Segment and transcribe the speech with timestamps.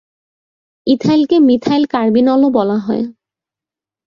[0.87, 3.03] ইথানলকে methyl কার্বিনলও বলা হয়।